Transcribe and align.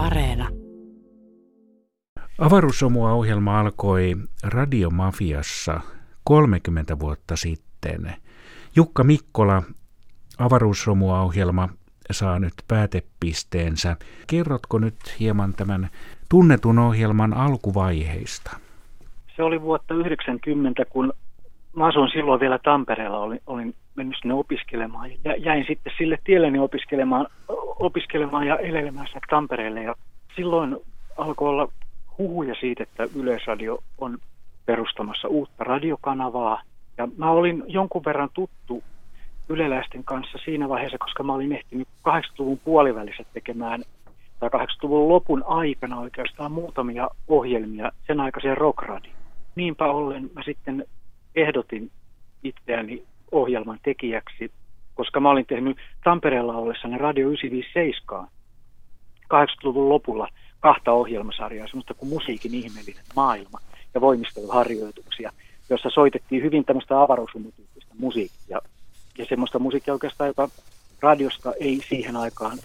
Areena. 0.00 0.48
Avaruussomua-ohjelma 2.38 3.60
alkoi 3.60 4.16
Radiomafiassa 4.42 5.80
30 6.24 6.98
vuotta 6.98 7.36
sitten. 7.36 8.14
Jukka 8.76 9.04
Mikkola, 9.04 9.62
avaruussomua-ohjelma 10.38 11.68
saa 12.10 12.38
nyt 12.38 12.52
päätepisteensä. 12.68 13.96
Kerrotko 14.26 14.78
nyt 14.78 14.96
hieman 15.20 15.54
tämän 15.54 15.88
tunnetun 16.28 16.78
ohjelman 16.78 17.34
alkuvaiheista? 17.34 18.56
Se 19.36 19.42
oli 19.42 19.62
vuotta 19.62 19.94
90, 19.94 20.84
kun 20.84 21.12
mä 21.76 21.86
asuin 21.86 22.10
silloin 22.12 22.40
vielä 22.40 22.58
Tampereella, 22.58 23.18
olin, 23.18 23.40
olin 23.46 23.74
mennyt 23.94 24.16
sinne 24.20 24.34
opiskelemaan 24.34 25.10
ja 25.24 25.36
jäin 25.36 25.64
sitten 25.68 25.92
sille 25.98 26.18
tielleni 26.24 26.58
opiskelemaan, 26.58 27.26
opiskelemaan 27.78 28.46
ja 28.46 28.56
elelemään 28.56 29.06
sinne 29.06 29.20
Tampereelle. 29.30 29.82
Ja 29.82 29.94
silloin 30.36 30.76
alkoi 31.16 31.48
olla 31.48 31.68
huhuja 32.18 32.54
siitä, 32.60 32.82
että 32.82 33.08
Yleisradio 33.16 33.78
on 33.98 34.18
perustamassa 34.66 35.28
uutta 35.28 35.64
radiokanavaa. 35.64 36.62
Ja 36.98 37.08
mä 37.16 37.30
olin 37.30 37.62
jonkun 37.66 38.04
verran 38.04 38.28
tuttu 38.34 38.82
yleläisten 39.48 40.04
kanssa 40.04 40.38
siinä 40.44 40.68
vaiheessa, 40.68 40.98
koska 40.98 41.22
mä 41.22 41.34
olin 41.34 41.52
ehtinyt 41.52 41.88
80-luvun 42.08 42.60
puolivälissä 42.64 43.24
tekemään, 43.32 43.82
tai 44.40 44.48
80-luvun 44.48 45.08
lopun 45.08 45.44
aikana 45.46 46.00
oikeastaan 46.00 46.52
muutamia 46.52 47.08
ohjelmia 47.28 47.92
sen 48.06 48.20
aikaiseen 48.20 48.56
rockradiin. 48.56 49.14
Niinpä 49.54 49.84
ollen 49.84 50.30
mä 50.34 50.42
sitten 50.42 50.84
ehdotin 51.34 51.90
itseäni 52.42 53.02
ohjelman 53.32 53.78
tekijäksi, 53.82 54.52
koska 54.94 55.20
mä 55.20 55.30
olin 55.30 55.46
tehnyt 55.46 55.76
Tampereella 56.04 56.56
ollessani 56.56 56.98
Radio 56.98 57.28
957 57.28 58.28
80-luvun 59.34 59.88
lopulla 59.88 60.28
kahta 60.60 60.92
ohjelmasarjaa, 60.92 61.66
semmoista 61.66 61.94
kuin 61.94 62.08
Musiikin 62.08 62.54
ihmeellinen 62.54 63.04
maailma 63.16 63.58
ja 63.94 64.00
voimisteluharjoituksia, 64.00 65.32
jossa 65.70 65.90
soitettiin 65.90 66.42
hyvin 66.42 66.64
tämmöistä 66.64 67.02
avaruusumutyyppistä 67.02 67.94
musiikkia 67.98 68.58
ja 69.18 69.26
semmoista 69.28 69.58
musiikkia 69.58 69.94
oikeastaan, 69.94 70.28
joka 70.28 70.48
radiosta 71.00 71.52
ei 71.60 71.80
siihen 71.88 72.16
aikaan 72.16 72.58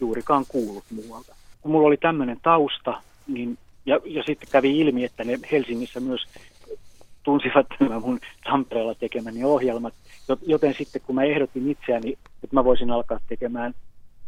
juurikaan 0.00 0.44
kuullut 0.48 0.84
muualta. 0.90 1.34
Kun 1.60 1.72
mulla 1.72 1.86
oli 1.86 1.96
tämmöinen 1.96 2.38
tausta, 2.42 3.02
niin, 3.26 3.58
ja, 3.86 4.00
ja 4.04 4.22
sitten 4.22 4.48
kävi 4.52 4.80
ilmi, 4.80 5.04
että 5.04 5.24
ne 5.24 5.38
Helsingissä 5.52 6.00
myös 6.00 6.20
tunsivat 7.22 7.66
nämä 7.80 8.00
mun 8.00 8.20
Tampereella 8.44 8.94
tekemäni 8.94 9.44
ohjelmat, 9.44 9.94
joten 10.46 10.74
sitten 10.74 11.02
kun 11.06 11.14
mä 11.14 11.22
ehdotin 11.24 11.70
itseäni, 11.70 12.12
että 12.44 12.56
mä 12.56 12.64
voisin 12.64 12.90
alkaa 12.90 13.18
tekemään 13.28 13.74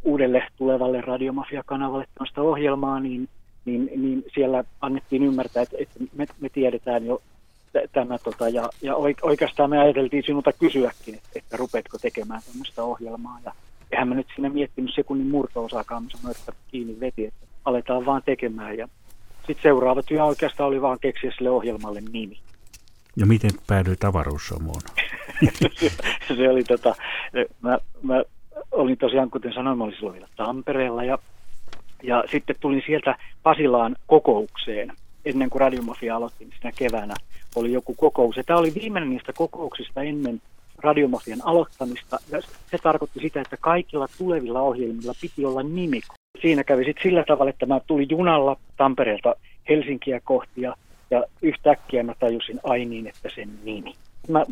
uudelle 0.04 0.46
tulevalle 0.56 1.00
Radiomafia-kanavalle 1.00 2.06
tämmöistä 2.14 2.42
ohjelmaa, 2.42 3.00
niin, 3.00 3.28
niin, 3.64 3.90
niin 3.96 4.24
siellä 4.34 4.64
annettiin 4.80 5.22
ymmärtää, 5.22 5.62
että, 5.62 5.76
että 5.80 6.00
me, 6.16 6.26
me 6.40 6.48
tiedetään 6.48 7.06
jo 7.06 7.22
tämä, 7.92 8.18
tota, 8.18 8.48
ja, 8.48 8.68
ja 8.82 8.96
oikeastaan 9.22 9.70
me 9.70 9.78
ajateltiin 9.78 10.22
sinulta 10.26 10.52
kysyäkin, 10.52 11.14
että, 11.14 11.28
että 11.34 11.56
rupeatko 11.56 11.98
tekemään 11.98 12.40
tämmöistä 12.46 12.82
ohjelmaa, 12.82 13.38
ja 13.44 13.52
eihän 13.92 14.08
mä 14.08 14.14
nyt 14.14 14.26
sinne 14.34 14.48
miettinyt 14.48 14.94
sekunnin 14.94 15.26
murto-osaakaan, 15.26 16.02
mä 16.02 16.08
sanoin, 16.16 16.36
että 16.38 16.52
kiinni 16.70 17.00
veti, 17.00 17.24
että 17.24 17.46
aletaan 17.64 18.06
vaan 18.06 18.22
tekemään, 18.24 18.78
ja 18.78 18.88
sitten 19.36 19.62
seuraava 19.62 20.02
työ 20.02 20.24
oikeastaan 20.24 20.68
oli 20.68 20.82
vaan 20.82 20.98
keksiä 21.00 21.32
sille 21.36 21.50
ohjelmalle 21.50 22.02
nimi. 22.12 22.38
Ja 23.16 23.26
miten 23.26 23.50
päädyit 23.66 24.04
avaruussomuun? 24.04 24.80
se 26.36 26.50
oli 26.50 26.64
tota, 26.64 26.94
mä, 27.62 27.78
mä 28.02 28.22
olin 28.72 28.98
tosiaan, 28.98 29.30
kuten 29.30 29.52
sanoin, 29.52 29.78
mä 29.78 29.84
olin 29.84 29.94
silloin 29.94 30.14
vielä 30.14 30.28
Tampereella 30.36 31.04
ja, 31.04 31.18
ja 32.02 32.24
sitten 32.30 32.56
tulin 32.60 32.82
sieltä 32.86 33.16
Pasilaan 33.42 33.96
kokoukseen 34.06 34.92
ennen 35.24 35.50
kuin 35.50 35.60
Radiomafia 35.60 36.16
aloitti, 36.16 36.44
niin 36.44 36.54
siinä 36.60 36.72
keväänä 36.76 37.14
oli 37.54 37.72
joku 37.72 37.94
kokous. 37.94 38.36
Ja 38.36 38.44
tämä 38.44 38.58
oli 38.58 38.74
viimeinen 38.74 39.10
niistä 39.10 39.32
kokouksista 39.32 40.02
ennen 40.02 40.40
Radiomafian 40.78 41.40
aloittamista. 41.44 42.18
Ja 42.30 42.40
se 42.42 42.78
tarkoitti 42.82 43.20
sitä, 43.20 43.40
että 43.40 43.56
kaikilla 43.56 44.08
tulevilla 44.18 44.60
ohjelmilla 44.60 45.12
piti 45.20 45.44
olla 45.44 45.62
nimi. 45.62 46.00
Siinä 46.40 46.64
kävi 46.64 46.84
sitten 46.84 47.02
sillä 47.02 47.24
tavalla, 47.26 47.50
että 47.50 47.66
mä 47.66 47.80
tulin 47.86 48.10
junalla 48.10 48.56
Tampereelta 48.76 49.34
Helsinkiä 49.68 50.20
kohti 50.24 50.60
ja, 50.60 50.74
ja 51.12 51.24
yhtäkkiä 51.42 52.02
mä 52.02 52.14
tajusin 52.20 52.60
ai 52.64 52.84
niin, 52.84 53.06
että 53.06 53.28
sen 53.34 53.48
nimi. 53.64 53.94
Mä 54.28 54.44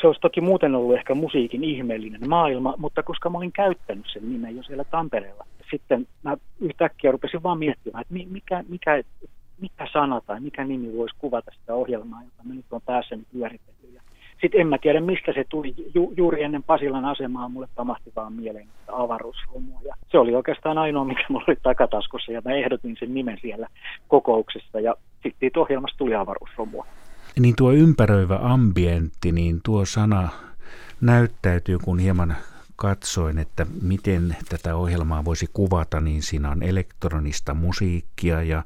se 0.00 0.06
olisi 0.06 0.20
toki 0.20 0.40
muuten 0.40 0.74
ollut 0.74 0.96
ehkä 0.96 1.14
musiikin 1.14 1.64
ihmeellinen 1.64 2.28
maailma, 2.28 2.74
mutta 2.78 3.02
koska 3.02 3.30
mä 3.30 3.38
olin 3.38 3.52
käyttänyt 3.52 4.06
sen 4.12 4.32
nimen 4.32 4.56
jo 4.56 4.62
siellä 4.62 4.84
Tampereella, 4.84 5.46
sitten 5.70 6.08
mä 6.22 6.36
yhtäkkiä 6.60 7.12
rupesin 7.12 7.42
vaan 7.42 7.58
miettimään, 7.58 8.02
että 8.02 8.14
mikä, 8.14 8.64
mikä, 8.68 9.02
mikä 9.60 9.88
sana 9.92 10.20
tai 10.20 10.40
mikä 10.40 10.64
nimi 10.64 10.96
voisi 10.96 11.14
kuvata 11.18 11.50
sitä 11.60 11.74
ohjelmaa, 11.74 12.22
jota 12.22 12.42
mä 12.44 12.54
nyt 12.54 12.64
on 12.70 12.80
päässäni 12.86 13.22
pyöritellyt. 13.32 13.72
Sitten 14.42 14.60
en 14.60 14.66
mä 14.66 14.78
tiedä, 14.78 15.00
mistä 15.00 15.32
se 15.32 15.44
tuli. 15.48 15.74
Ju, 15.94 16.12
juuri 16.16 16.42
ennen 16.42 16.62
Pasilan 16.62 17.04
asemaa 17.04 17.48
mulle 17.48 17.68
pamahti 17.74 18.12
vaan 18.16 18.32
mieleen, 18.32 18.64
että 18.64 18.92
avaruusrommua. 18.96 19.80
Ja 19.84 19.94
se 20.10 20.18
oli 20.18 20.34
oikeastaan 20.34 20.78
ainoa, 20.78 21.04
mikä 21.04 21.24
mulla 21.28 21.44
oli 21.48 21.56
takataskussa, 21.62 22.32
ja 22.32 22.42
mä 22.44 22.52
ehdotin 22.52 22.96
sen 22.98 23.14
nimen 23.14 23.38
siellä 23.42 23.68
kokouksessa, 24.08 24.80
ja 24.80 24.94
sitten 25.22 25.50
ohjelmasta 25.56 25.98
tuli 25.98 26.14
avaruusromua. 26.14 26.86
Niin 27.40 27.54
tuo 27.56 27.72
ympäröivä 27.72 28.38
ambientti, 28.42 29.32
niin 29.32 29.60
tuo 29.64 29.84
sana 29.84 30.28
näyttäytyy, 31.00 31.78
kun 31.78 31.98
hieman 31.98 32.36
katsoin, 32.82 33.38
että 33.38 33.66
miten 33.82 34.36
tätä 34.48 34.76
ohjelmaa 34.76 35.24
voisi 35.24 35.46
kuvata, 35.52 36.00
niin 36.00 36.22
siinä 36.22 36.50
on 36.50 36.62
elektronista 36.62 37.54
musiikkia 37.54 38.42
ja 38.42 38.62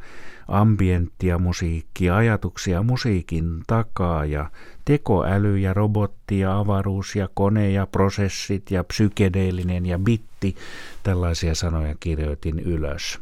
ambienttia 0.49 1.39
musiikkia, 1.39 2.17
ajatuksia 2.17 2.83
musiikin 2.83 3.45
takaa 3.67 4.25
ja 4.25 4.51
tekoäly 4.85 5.59
ja 5.59 5.75
robotti 5.75 6.39
ja 6.39 6.59
avaruus 6.59 7.17
ja 7.17 7.29
kone 7.35 7.71
ja 7.71 7.87
prosessit 7.87 8.71
ja 8.71 8.85
psykedeellinen 8.85 9.87
ja 9.87 9.99
bitti, 9.99 10.55
tällaisia 11.03 11.55
sanoja 11.55 11.95
kirjoitin 12.01 12.59
ylös. 12.59 13.21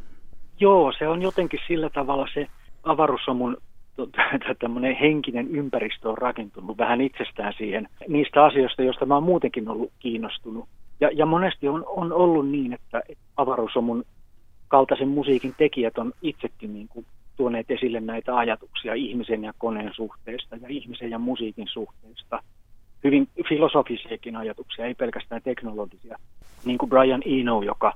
Joo, 0.60 0.92
se 0.98 1.08
on 1.08 1.22
jotenkin 1.22 1.60
sillä 1.66 1.90
tavalla 1.90 2.26
se 2.34 2.46
avaruussomun 2.84 3.56
tämmöinen 4.60 4.96
henkinen 4.96 5.48
ympäristö 5.48 6.08
on 6.08 6.18
rakentunut 6.18 6.78
vähän 6.78 7.00
itsestään 7.00 7.52
siihen 7.58 7.88
niistä 8.08 8.44
asioista, 8.44 8.82
joista 8.82 9.06
mä 9.06 9.14
oon 9.14 9.22
muutenkin 9.22 9.68
ollut 9.68 9.92
kiinnostunut. 9.98 10.68
Ja, 11.00 11.10
ja 11.12 11.26
monesti 11.26 11.68
on, 11.68 11.84
on 11.86 12.12
ollut 12.12 12.48
niin, 12.48 12.72
että 12.72 13.02
avaruusomun 13.36 14.04
kaltaisen 14.68 15.08
musiikin 15.08 15.54
tekijät 15.58 15.98
on 15.98 16.12
itsekin 16.22 16.74
niin 16.74 16.88
kuin 16.88 17.06
tuoneet 17.36 17.70
esille 17.70 18.00
näitä 18.00 18.36
ajatuksia 18.36 18.94
ihmisen 18.94 19.44
ja 19.44 19.52
koneen 19.58 19.90
suhteesta 19.94 20.56
ja 20.56 20.68
ihmisen 20.68 21.10
ja 21.10 21.18
musiikin 21.18 21.68
suhteesta. 21.68 22.42
Hyvin 23.04 23.28
filosofisiakin 23.48 24.36
ajatuksia, 24.36 24.86
ei 24.86 24.94
pelkästään 24.94 25.42
teknologisia. 25.42 26.18
Niin 26.64 26.78
kuin 26.78 26.90
Brian 26.90 27.22
Eno, 27.24 27.62
joka 27.62 27.94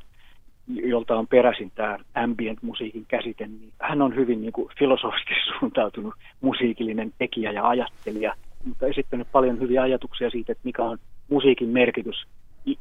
jolta 0.69 1.17
on 1.17 1.27
peräisin 1.27 1.73
tämä 1.75 1.99
ambient-musiikin 2.15 3.05
käsite, 3.09 3.47
niin 3.47 3.73
hän 3.81 4.03
on 4.03 4.15
hyvin 4.15 4.41
niin 4.41 4.53
kuin 4.53 4.69
filosofisesti 4.79 5.35
suuntautunut 5.59 6.15
musiikillinen 6.41 7.13
tekijä 7.19 7.53
ja 7.53 7.69
ajattelija, 7.69 8.35
mutta 8.65 8.87
esittänyt 8.87 9.29
paljon 9.33 9.61
hyviä 9.61 9.83
ajatuksia 9.83 10.31
siitä, 10.31 10.53
että 10.53 10.65
mikä 10.65 10.85
on 10.85 10.99
musiikin 11.29 11.69
merkitys 11.69 12.27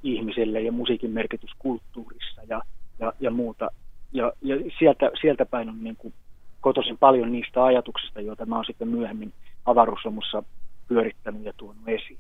ihmiselle 0.04 0.62
ja 0.62 0.72
musiikin 0.72 1.12
merkitys 1.12 1.52
kulttuurissa 1.60 2.42
ja, 2.50 2.62
ja, 3.00 3.14
ja 3.20 3.32
muuta. 3.32 3.70
Ja, 4.14 4.34
ja 4.42 4.56
sieltä, 4.80 5.12
sieltä 5.22 5.46
päin 5.46 5.70
on 5.70 5.84
niin 5.84 5.96
kuin 5.96 6.14
kotoisin 6.62 6.98
paljon 6.98 7.32
niistä 7.32 7.64
ajatuksista, 7.64 8.22
joita 8.22 8.46
mä 8.46 8.56
oon 8.56 8.66
sitten 8.66 8.88
myöhemmin 8.88 9.34
avaruussomussa 9.66 10.44
pyörittänyt 10.88 11.44
ja 11.44 11.54
tuonut 11.58 11.88
esiin. 11.88 12.18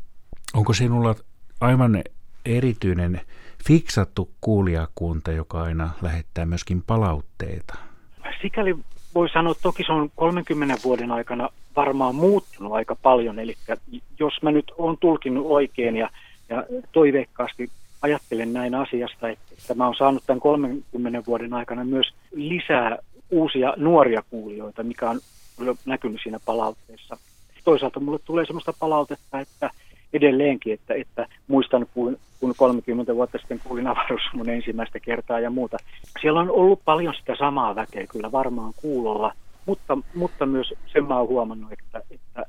Onko 0.53 0.73
sinulla 0.73 1.15
aivan 1.61 2.03
erityinen 2.45 3.21
fiksattu 3.67 4.29
kuulijakunta, 4.41 5.31
joka 5.31 5.61
aina 5.61 5.89
lähettää 6.01 6.45
myöskin 6.45 6.83
palautteita? 6.87 7.75
Sikäli 8.41 8.75
voi 9.15 9.29
sanoa, 9.29 9.51
että 9.51 9.61
toki 9.61 9.83
se 9.83 9.91
on 9.91 10.09
30 10.15 10.75
vuoden 10.83 11.11
aikana 11.11 11.49
varmaan 11.75 12.15
muuttunut 12.15 12.73
aika 12.73 12.95
paljon. 12.95 13.39
Eli 13.39 13.55
jos 14.19 14.33
mä 14.41 14.51
nyt 14.51 14.71
olen 14.77 14.97
tulkinnut 14.99 15.45
oikein 15.49 15.95
ja, 15.95 16.09
ja 16.49 16.63
toiveikkaasti 16.91 17.69
ajattelen 18.01 18.53
näin 18.53 18.75
asiasta, 18.75 19.29
että 19.29 19.75
mä 19.75 19.85
oon 19.85 19.95
saanut 19.95 20.23
tämän 20.27 20.39
30 20.39 21.23
vuoden 21.27 21.53
aikana 21.53 21.85
myös 21.85 22.13
lisää 22.35 22.97
uusia 23.31 23.73
nuoria 23.77 24.23
kuulijoita, 24.29 24.83
mikä 24.83 25.09
on 25.09 25.19
näkynyt 25.85 26.19
siinä 26.23 26.39
palautteessa. 26.45 27.17
Toisaalta 27.63 27.99
mulle 27.99 28.19
tulee 28.25 28.45
sellaista 28.45 28.73
palautetta, 28.79 29.39
että 29.39 29.69
edelleenkin, 30.13 30.73
että, 30.73 30.93
että 30.93 31.27
muistan, 31.47 31.87
kun, 31.93 32.17
kun 32.39 32.53
30 32.57 33.15
vuotta 33.15 33.37
sitten 33.37 33.59
kuulin 33.63 33.87
avaruus 33.87 34.21
mun 34.33 34.49
ensimmäistä 34.49 34.99
kertaa 34.99 35.39
ja 35.39 35.49
muuta. 35.49 35.77
Siellä 36.21 36.39
on 36.39 36.51
ollut 36.51 36.81
paljon 36.85 37.13
sitä 37.19 37.35
samaa 37.39 37.75
väkeä 37.75 38.07
kyllä 38.07 38.31
varmaan 38.31 38.73
kuulolla, 38.75 39.33
mutta, 39.65 39.97
mutta 40.15 40.45
myös 40.45 40.73
sen 40.93 41.05
mä 41.05 41.17
oon 41.19 41.27
huomannut, 41.27 41.71
että, 41.71 42.01
että, 42.11 42.45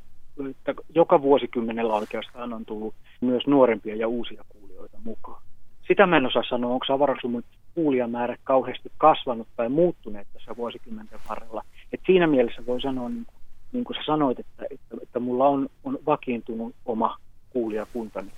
että 0.46 0.74
joka 0.94 1.22
vuosikymmenellä 1.22 1.94
oikeastaan 1.94 2.52
on 2.52 2.64
tullut 2.64 2.94
myös 3.20 3.46
nuorempia 3.46 3.96
ja 3.96 4.08
uusia 4.08 4.44
kuulijoita 4.48 4.98
mukaan. 5.04 5.42
sitä 5.88 6.06
mä 6.06 6.16
en 6.16 6.26
osaa 6.26 6.42
sanoa, 6.48 6.72
onko 6.72 6.86
avaruusromun 6.88 7.44
kuulijamäärä 7.74 8.36
kauheasti 8.44 8.92
kasvanut 8.98 9.48
tai 9.56 9.68
muuttuneet 9.68 10.26
tässä 10.32 10.56
vuosikymmenten 10.56 11.18
varrella. 11.28 11.62
Et 11.92 12.00
siinä 12.06 12.26
mielessä 12.26 12.66
voi 12.66 12.80
sanoa, 12.80 13.08
niin, 13.08 13.26
niin 13.72 13.84
kuin 13.84 13.96
sä 13.96 14.02
sanoit, 14.06 14.38
että, 14.38 14.64
että, 14.70 14.96
että 15.02 15.20
mulla 15.20 15.48
on, 15.48 15.68
on 15.84 15.98
vakiintunut 16.06 16.74
oma 16.86 17.16
kuulijakuntani. 17.50 18.30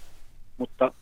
Mutta, 0.58 0.93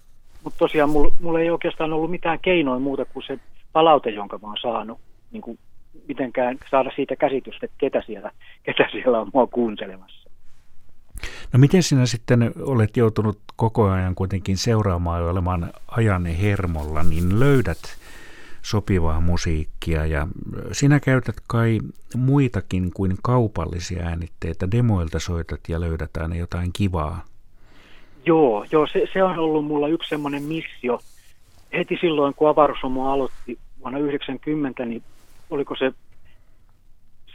mutta 0.44 0.58
tosiaan 0.58 0.90
mulla, 0.90 1.14
mulla 1.20 1.40
ei 1.40 1.50
oikeastaan 1.50 1.92
ollut 1.92 2.10
mitään 2.10 2.38
keinoja 2.42 2.78
muuta 2.80 3.04
kuin 3.04 3.24
se 3.26 3.38
palaute, 3.72 4.10
jonka 4.10 4.38
mä 4.42 4.48
oon 4.48 4.56
saanut, 4.62 4.98
niin 5.32 5.42
kuin 5.42 5.58
mitenkään 6.08 6.58
saada 6.70 6.90
siitä 6.96 7.16
käsitystä, 7.16 7.66
että 7.66 7.76
ketä 7.78 8.02
siellä, 8.06 8.30
ketä 8.62 8.88
siellä 8.92 9.20
on 9.20 9.30
mua 9.34 9.46
kuuntelemassa. 9.46 10.27
No 11.52 11.58
miten 11.58 11.82
sinä 11.82 12.06
sitten 12.06 12.52
olet 12.62 12.96
joutunut 12.96 13.38
koko 13.56 13.90
ajan 13.90 14.14
kuitenkin 14.14 14.56
seuraamaan 14.56 15.22
ja 15.22 15.30
olemaan 15.30 15.72
ajan 15.88 16.26
hermolla, 16.26 17.02
niin 17.02 17.40
löydät 17.40 17.78
sopivaa 18.62 19.20
musiikkia 19.20 20.06
ja 20.06 20.28
sinä 20.72 21.00
käytät 21.00 21.36
kai 21.46 21.78
muitakin 22.16 22.90
kuin 22.94 23.16
kaupallisia 23.22 24.02
äänitteitä, 24.02 24.70
demoilta 24.70 25.18
soitat 25.18 25.60
ja 25.68 25.80
löydät 25.80 26.16
aina 26.16 26.36
jotain 26.36 26.70
kivaa. 26.72 27.24
Joo, 28.26 28.66
joo 28.72 28.86
se, 28.86 29.06
se 29.12 29.22
on 29.22 29.38
ollut 29.38 29.64
mulla 29.64 29.88
yksi 29.88 30.08
semmoinen 30.08 30.42
missio. 30.42 31.00
Heti 31.72 31.98
silloin, 32.00 32.34
kun 32.34 32.48
avaruusomo 32.48 33.12
aloitti 33.12 33.58
vuonna 33.80 33.98
90, 33.98 34.84
niin 34.84 35.02
oliko 35.50 35.76
se 35.76 35.92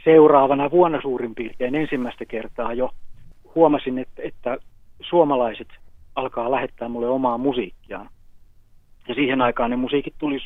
seuraavana 0.04 0.70
vuonna 0.70 1.00
suurin 1.02 1.34
piirtein 1.34 1.74
ensimmäistä 1.74 2.24
kertaa 2.24 2.74
jo 2.74 2.90
huomasin, 3.54 3.98
että, 3.98 4.22
että 4.22 4.58
suomalaiset 5.00 5.68
alkaa 6.14 6.50
lähettää 6.50 6.88
mulle 6.88 7.08
omaa 7.08 7.38
musiikkiaan. 7.38 8.08
Ja 9.08 9.14
siihen 9.14 9.40
aikaan 9.40 9.70
ne 9.70 9.76
musiikit 9.76 10.14
tuli 10.18 10.38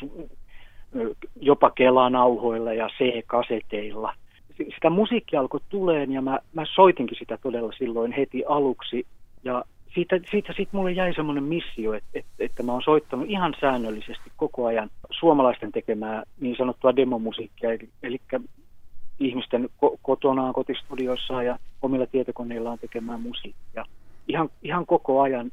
jopa 1.41 1.69
kelanauhoilla 1.69 2.73
ja 2.73 2.87
C-kaseteilla. 2.87 4.13
Sitä 4.57 4.89
musiikkia 4.89 5.39
alkoi 5.39 5.59
tuleen 5.69 6.11
ja 6.11 6.21
mä, 6.21 6.39
mä 6.53 6.63
soitinkin 6.75 7.17
sitä 7.19 7.37
todella 7.37 7.71
silloin 7.71 8.11
heti 8.11 8.43
aluksi. 8.45 9.05
Ja 9.43 9.63
siitä, 9.93 10.19
siitä 10.31 10.53
sit 10.57 10.69
mulle 10.71 10.91
jäi 10.91 11.13
semmoinen 11.13 11.43
missio, 11.43 11.93
että, 11.93 12.09
että, 12.13 12.31
että 12.39 12.63
mä 12.63 12.71
oon 12.71 12.81
soittanut 12.81 13.29
ihan 13.29 13.55
säännöllisesti 13.61 14.31
koko 14.37 14.65
ajan 14.65 14.89
suomalaisten 15.09 15.71
tekemää 15.71 16.23
niin 16.39 16.55
sanottua 16.57 16.95
demomusiikkia, 16.95 17.71
eli, 17.71 17.89
eli 18.03 18.17
ihmisten 19.19 19.69
kotonaan 20.01 20.53
kotistudioissaan 20.53 21.45
ja 21.45 21.59
omilla 21.81 22.05
tietokoneillaan 22.05 22.79
tekemään 22.79 23.21
musiikkia. 23.21 23.85
Ihan, 24.27 24.49
ihan 24.63 24.85
koko 24.85 25.21
ajan. 25.21 25.51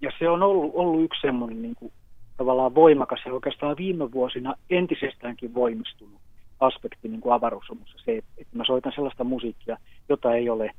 Ja 0.00 0.10
se 0.18 0.28
on 0.28 0.42
ollut, 0.42 0.72
ollut 0.74 1.04
yksi 1.04 1.20
semmoinen 1.20 1.62
niin 1.62 1.74
kuin, 1.74 1.92
tavallaan 2.36 2.74
voimakas 2.74 3.20
ja 3.26 3.32
oikeastaan 3.32 3.76
viime 3.76 4.12
vuosina 4.12 4.54
entisestäänkin 4.70 5.54
voimistunut 5.54 6.20
aspekti 6.60 7.08
niin 7.08 7.20
kuin 7.20 7.32
avaruusomussa. 7.32 7.98
Se, 8.04 8.16
että 8.16 8.56
mä 8.56 8.64
soitan 8.64 8.92
sellaista 8.94 9.24
musiikkia, 9.24 9.76
jota 10.08 10.34
ei 10.34 10.50
ole 10.50 10.70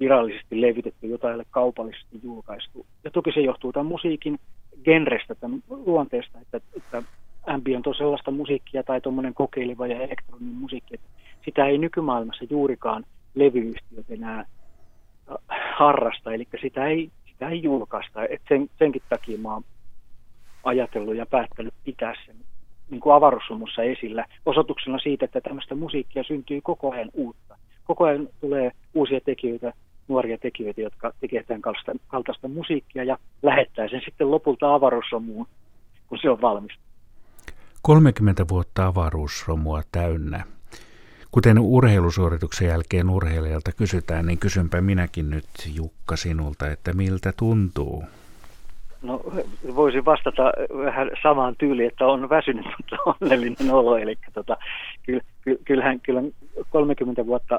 virallisesti 0.00 0.60
levitetty, 0.60 1.06
jota 1.06 1.28
ei 1.28 1.34
ole 1.34 1.46
kaupallisesti 1.50 2.20
julkaistu. 2.22 2.86
Ja 3.04 3.10
toki 3.10 3.32
se 3.32 3.40
johtuu 3.40 3.72
tämän 3.72 3.86
musiikin 3.86 4.38
genrestä, 4.84 5.34
tämän 5.34 5.62
luonteesta, 5.68 6.38
että, 6.40 6.60
että 6.76 7.02
ambient 7.46 7.86
on 7.86 7.94
sellaista 7.94 8.30
musiikkia 8.30 8.82
tai 8.82 9.00
tuommoinen 9.00 9.34
kokeileva 9.34 9.86
ja 9.86 10.02
elektroninen 10.02 10.54
musiikki, 10.54 10.94
että 10.94 11.06
sitä 11.44 11.66
ei 11.66 11.78
nykymaailmassa 11.78 12.44
juurikaan 12.50 13.04
levyyhtiöt 13.34 14.10
enää 14.10 14.38
äh, 14.38 15.36
harrasta, 15.76 16.32
eli 16.32 16.48
sitä 16.62 16.86
ei, 16.86 17.10
sitä 17.32 17.48
ei 17.48 17.62
julkaista. 17.62 18.24
Et 18.24 18.42
sen, 18.48 18.70
senkin 18.78 19.02
takia 19.08 19.38
mä 19.38 19.52
oon 19.52 19.64
ajatellut 20.64 21.16
ja 21.16 21.26
päättänyt 21.26 21.74
pitää 21.84 22.14
sen 22.26 22.36
niin 22.90 23.00
kuin 23.00 23.14
avaruussumussa 23.14 23.82
esillä 23.82 24.24
osoituksena 24.46 24.98
siitä, 24.98 25.24
että 25.24 25.40
tämmöistä 25.40 25.74
musiikkia 25.74 26.22
syntyy 26.22 26.60
koko 26.62 26.92
ajan 26.92 27.10
uutta. 27.12 27.56
Koko 27.84 28.04
ajan 28.04 28.28
tulee 28.40 28.70
uusia 28.94 29.20
tekijöitä, 29.20 29.72
nuoria 30.08 30.38
tekijöitä, 30.38 30.80
jotka 30.80 31.12
tekevät 31.20 31.46
tämän 31.46 31.62
kaltaista, 31.62 31.92
kaltaista 32.08 32.48
musiikkia 32.48 33.04
ja 33.04 33.18
lähettää 33.42 33.88
sen 33.88 34.00
sitten 34.04 34.30
lopulta 34.30 34.74
avaruusromuun, 34.74 35.46
kun 36.06 36.18
se 36.22 36.30
on 36.30 36.40
valmis. 36.40 36.72
30 37.82 38.44
vuotta 38.48 38.86
avaruusromua 38.86 39.82
täynnä. 39.92 40.44
Kuten 41.30 41.58
urheilusuorituksen 41.58 42.68
jälkeen 42.68 43.10
urheilijalta 43.10 43.72
kysytään, 43.72 44.26
niin 44.26 44.38
kysynpä 44.38 44.80
minäkin 44.80 45.30
nyt 45.30 45.44
Jukka 45.74 46.16
sinulta, 46.16 46.70
että 46.70 46.92
miltä 46.92 47.32
tuntuu? 47.38 48.04
No 49.02 49.20
voisin 49.74 50.04
vastata 50.04 50.42
vähän 50.84 51.10
samaan 51.22 51.54
tyyliin, 51.58 51.88
että 51.88 52.06
on 52.06 52.28
väsynyt, 52.28 52.66
mutta 52.76 52.96
onnellinen 53.20 53.74
olo. 53.74 53.96
Eli 53.96 54.16
tota, 54.32 54.56
kyllähän, 55.64 56.00
kyllähän 56.00 56.32
30 56.70 57.26
vuotta 57.26 57.58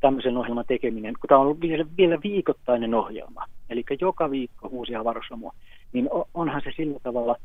tämmöisen 0.00 0.36
ohjelman 0.36 0.64
tekeminen, 0.68 1.14
kun 1.20 1.28
tämä 1.28 1.38
on 1.38 1.46
ollut 1.46 1.60
vielä, 1.60 1.84
vielä 1.96 2.18
viikoittainen 2.22 2.94
ohjelma, 2.94 3.44
eli 3.70 3.84
joka 4.00 4.30
viikko 4.30 4.68
uusia 4.68 5.00
avaruuslomua, 5.00 5.52
niin 5.92 6.08
onhan 6.34 6.62
se 6.64 6.72
sillä 6.76 6.98
tavalla 7.02 7.36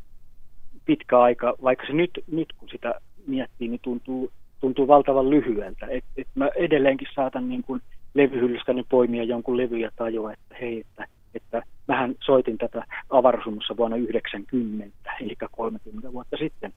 pitkä 0.86 1.20
aika, 1.20 1.54
vaikka 1.64 1.88
se 1.88 1.94
nyt, 1.94 2.24
nyt 2.32 2.54
kun 2.58 2.70
sitä 2.70 2.94
miettii, 3.28 3.68
niin 3.68 3.80
tuntuu 3.84 4.32
tuntuu 4.60 4.88
valtavan 4.88 5.30
lyhyeltä. 5.30 5.88
Et, 5.90 6.04
et 6.18 6.28
mä 6.36 6.50
edelleenkin 6.56 7.08
saatan 7.16 7.50
niin 7.50 7.64
kuin 7.64 7.82
levyhyllystäni 8.14 8.84
poimia 8.90 9.24
jonkun 9.24 9.58
levy 9.58 9.78
ja 9.78 9.92
tajua, 9.96 10.34
että 10.34 10.56
hei, 10.62 10.80
että, 10.80 11.08
että 11.34 11.64
mähän 11.88 12.16
soitin 12.24 12.58
tätä 12.58 12.84
avaruusumussa 13.10 13.78
vuonna 13.78 13.98
90, 13.98 15.12
eli 15.22 15.36
30 15.52 16.14
vuotta 16.14 16.38
sitten. 16.38 16.74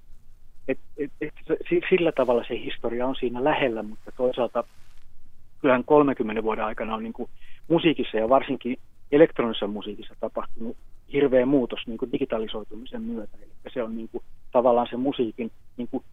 Et, 0.69 0.79
et, 0.99 1.11
et, 1.21 1.35
sillä 1.91 2.12
tavalla 2.12 2.44
se 2.49 2.55
historia 2.55 3.06
on 3.06 3.17
siinä 3.17 3.44
lähellä, 3.44 3.83
mutta 3.83 4.12
toisaalta 4.17 4.65
kyllähän 5.61 5.85
30 5.85 6.43
vuoden 6.43 6.65
aikana 6.65 6.94
on 6.94 7.03
niin 7.03 7.12
kuin 7.12 7.31
musiikissa 7.69 8.17
ja 8.17 8.29
varsinkin 8.29 8.76
elektronisessa 9.12 9.67
musiikissa 9.67 10.15
tapahtunut 10.21 10.76
hirveä 11.12 11.47
muutos 11.47 11.87
niin 11.87 11.99
kuin 11.99 12.12
digitalisoitumisen 12.12 13.03
myötä. 13.03 13.37
Eli 13.43 13.73
se 13.75 13.83
on 13.83 13.97
niin 13.97 14.09
kuin, 14.09 14.25
tavallaan 14.53 14.87
se 14.91 14.97
musiikin 14.97 15.50
niin 15.76 15.88
kuin 15.88 16.05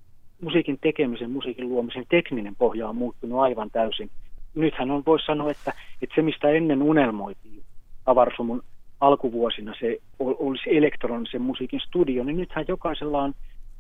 musiikin 0.41 0.77
tekemisen, 0.81 1.31
musiikin 1.31 1.69
luomisen 1.69 2.05
tekninen 2.09 2.55
pohja 2.55 2.89
on 2.89 2.95
muuttunut 2.95 3.39
aivan 3.39 3.71
täysin. 3.71 4.09
Nythän 4.55 4.91
on, 4.91 5.03
voisi 5.05 5.25
sanoa, 5.25 5.51
että, 5.51 5.73
että 6.01 6.15
se 6.15 6.21
mistä 6.21 6.49
ennen 6.49 6.81
unelmoitiin 6.81 7.63
avaruusomun 8.05 8.63
alkuvuosina 8.99 9.73
se 9.79 9.97
olisi 10.19 10.77
elektronisen 10.77 11.41
musiikin 11.41 11.79
studio, 11.79 12.23
niin 12.23 12.37
nythän 12.37 12.65
jokaisella 12.67 13.21
on 13.21 13.33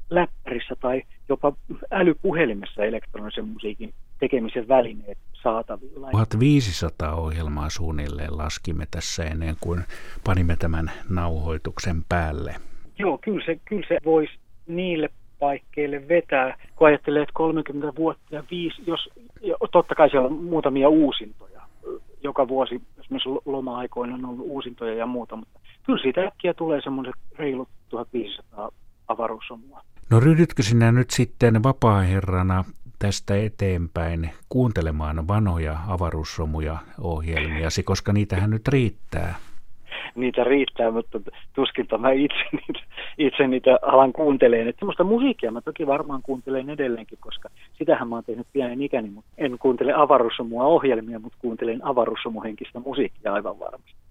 läppärissä 0.09 0.75
tai 0.79 1.01
jopa 1.29 1.53
älypuhelimessa 1.91 2.83
elektronisen 2.83 3.47
musiikin 3.47 3.93
tekemisen 4.19 4.67
välineet 4.67 5.17
saatavilla. 5.33 6.11
1500 6.11 7.15
ohjelmaa 7.15 7.69
suunnilleen 7.69 8.37
laskimme 8.37 8.87
tässä 8.91 9.23
ennen 9.23 9.55
kuin 9.61 9.83
panimme 10.23 10.55
tämän 10.59 10.91
nauhoituksen 11.09 12.03
päälle. 12.09 12.55
Joo, 12.99 13.17
kyllä 13.17 13.45
se, 13.45 13.59
kyllä 13.65 13.87
se 13.87 13.97
voisi 14.05 14.33
niille 14.67 15.09
paikkeille 15.39 16.07
vetää, 16.07 16.57
kun 16.75 16.87
ajattelee, 16.87 17.21
että 17.21 17.33
30 17.33 17.95
vuotta 17.95 18.35
ja 18.35 18.43
viisi, 18.51 18.81
jos, 18.87 19.09
totta 19.71 19.95
kai 19.95 20.09
siellä 20.09 20.27
on 20.27 20.43
muutamia 20.43 20.89
uusintoja. 20.89 21.61
Joka 22.23 22.47
vuosi 22.47 22.81
esimerkiksi 22.99 23.29
loma-aikoina 23.45 24.15
on 24.15 24.25
ollut 24.25 24.45
uusintoja 24.49 24.93
ja 24.93 25.05
muuta, 25.05 25.35
mutta 25.35 25.59
kyllä 25.85 26.01
siitä 26.01 26.21
äkkiä 26.21 26.53
tulee 26.53 26.81
semmoiset 26.81 27.15
reilut 27.39 27.69
1500 27.89 28.71
avaruusomua. 29.07 29.81
No 30.09 30.19
ryhdytkö 30.19 30.63
sinä 30.63 30.91
nyt 30.91 31.09
sitten 31.09 31.63
vapaa-herrana 31.63 32.65
tästä 32.99 33.35
eteenpäin 33.35 34.29
kuuntelemaan 34.49 35.27
vanhoja 35.27 35.77
avaruusromuja 35.87 36.77
ohjelmiasi, 37.01 37.83
koska 37.83 38.13
niitähän 38.13 38.49
nyt 38.49 38.67
riittää? 38.67 39.35
Niitä 40.17 40.43
riittää, 40.43 40.91
mutta 40.91 41.19
tuskinpa 41.53 41.97
mä 41.97 42.11
itse 42.11 42.43
niitä, 42.57 42.79
itse 43.17 43.47
niitä 43.47 43.79
alan 43.81 44.13
kuunteleen. 44.13 44.67
Että 44.67 44.79
semmoista 44.79 45.03
musiikkia 45.03 45.51
mä 45.51 45.61
toki 45.61 45.87
varmaan 45.87 46.21
kuuntelen 46.21 46.69
edelleenkin, 46.69 47.17
koska 47.21 47.49
sitähän 47.77 48.07
mä 48.07 48.15
oon 48.15 48.23
tehnyt 48.23 48.47
pienen 48.53 48.81
ikäni, 48.81 49.09
mutta 49.09 49.31
en 49.37 49.57
kuuntele 49.59 49.93
avaruussomua 49.93 50.63
ohjelmia, 50.65 51.19
mutta 51.19 51.37
kuuntelen 51.41 51.85
avaruussomuhenkistä 51.85 52.79
musiikkia 52.79 53.33
aivan 53.33 53.59
varmasti. 53.59 54.06